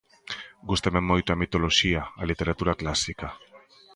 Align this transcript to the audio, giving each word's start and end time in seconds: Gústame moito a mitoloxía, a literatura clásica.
Gústame 0.69 1.01
moito 1.09 1.29
a 1.31 1.39
mitoloxía, 1.41 2.01
a 2.21 2.23
literatura 2.29 2.77
clásica. 2.81 3.27